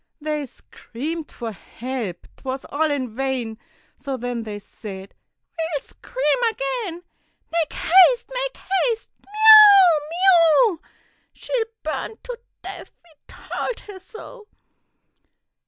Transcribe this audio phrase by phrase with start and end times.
[0.19, 3.59] They screamed for help, 'twas all in vain,
[3.95, 5.13] So then they said,
[5.55, 7.03] "We'll scream again.
[7.51, 9.11] Make haste, make haste!
[9.23, 9.99] Me ow!
[10.09, 10.15] me
[10.69, 10.79] o!
[11.33, 14.47] She'll burn to death we told her so."